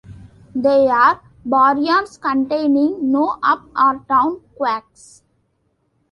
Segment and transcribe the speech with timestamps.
[0.55, 5.21] They are baryons containing no up or down quarks.